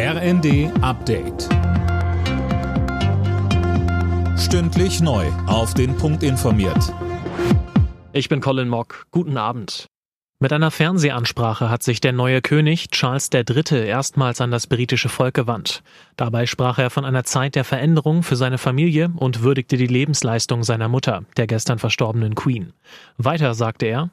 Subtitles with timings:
[0.00, 1.48] RND Update.
[4.38, 5.26] Stündlich neu.
[5.48, 6.94] Auf den Punkt informiert.
[8.12, 9.06] Ich bin Colin Mock.
[9.10, 9.86] Guten Abend.
[10.38, 13.88] Mit einer Fernsehansprache hat sich der neue König Charles III.
[13.88, 15.82] erstmals an das britische Volk gewandt.
[16.14, 20.62] Dabei sprach er von einer Zeit der Veränderung für seine Familie und würdigte die Lebensleistung
[20.62, 22.72] seiner Mutter, der gestern verstorbenen Queen.
[23.16, 24.10] Weiter sagte er,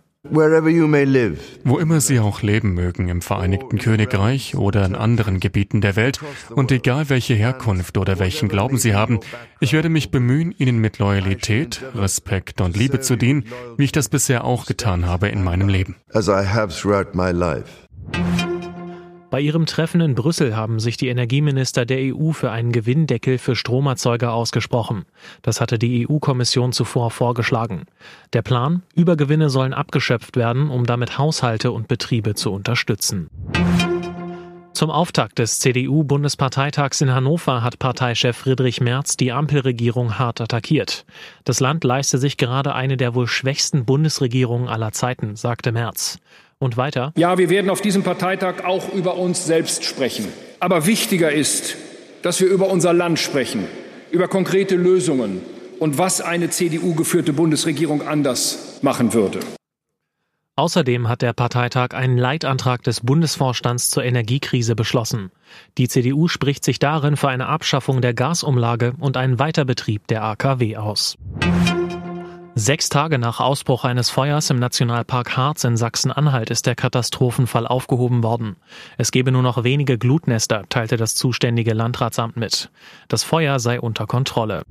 [1.64, 6.20] wo immer Sie auch leben mögen, im Vereinigten Königreich oder in anderen Gebieten der Welt,
[6.50, 9.20] und egal welche Herkunft oder welchen Glauben Sie haben,
[9.60, 13.46] ich werde mich bemühen, Ihnen mit Loyalität, Respekt und Liebe zu dienen,
[13.78, 15.96] wie ich das bisher auch getan habe in meinem Leben.
[19.36, 23.58] Bei ihrem Treffen in Brüssel haben sich die Energieminister der EU für einen Gewinndeckel für
[23.58, 25.04] Stromerzeuger ausgesprochen.
[25.42, 27.86] Das hatte die EU-Kommission zuvor vorgeschlagen.
[28.32, 33.30] Der Plan, Übergewinne sollen abgeschöpft werden, um damit Haushalte und Betriebe zu unterstützen.
[34.72, 41.06] Zum Auftakt des CDU-Bundesparteitags in Hannover hat Parteichef Friedrich Merz die Ampelregierung hart attackiert.
[41.44, 46.20] Das Land leiste sich gerade eine der wohl schwächsten Bundesregierungen aller Zeiten, sagte Merz.
[46.60, 47.12] Und weiter.
[47.18, 50.28] Ja, wir werden auf diesem Parteitag auch über uns selbst sprechen.
[50.60, 51.76] Aber wichtiger ist,
[52.22, 53.68] dass wir über unser Land sprechen,
[54.12, 55.42] über konkrete Lösungen
[55.80, 59.40] und was eine CDU-geführte Bundesregierung anders machen würde.
[60.58, 65.32] Außerdem hat der Parteitag einen Leitantrag des Bundesvorstands zur Energiekrise beschlossen.
[65.78, 70.78] Die CDU spricht sich darin für eine Abschaffung der Gasumlage und einen Weiterbetrieb der AKW
[70.78, 71.18] aus.
[72.58, 78.24] Sechs Tage nach Ausbruch eines Feuers im Nationalpark Harz in Sachsen-Anhalt ist der Katastrophenfall aufgehoben
[78.24, 78.56] worden.
[78.98, 82.72] Es gebe nur noch wenige Glutnester, teilte das zuständige Landratsamt mit.
[83.10, 84.64] Das Feuer sei unter Kontrolle.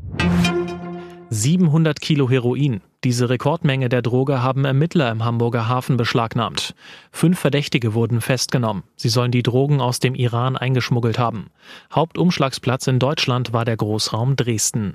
[1.28, 2.80] 700 Kilo Heroin.
[3.04, 6.74] Diese Rekordmenge der Droge haben Ermittler im Hamburger Hafen beschlagnahmt.
[7.12, 8.84] Fünf Verdächtige wurden festgenommen.
[8.96, 11.50] Sie sollen die Drogen aus dem Iran eingeschmuggelt haben.
[11.92, 14.94] Hauptumschlagsplatz in Deutschland war der Großraum Dresden.